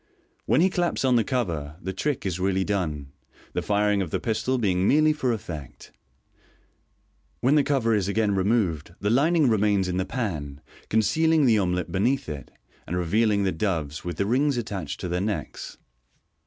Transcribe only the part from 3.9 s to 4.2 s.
of the